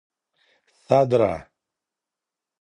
[0.89, 1.51] سدره